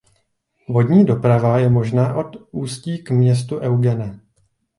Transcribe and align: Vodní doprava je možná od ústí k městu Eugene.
Vodní 0.69 1.05
doprava 1.05 1.59
je 1.59 1.69
možná 1.69 2.15
od 2.15 2.35
ústí 2.51 3.03
k 3.03 3.11
městu 3.11 3.59
Eugene. 3.59 4.19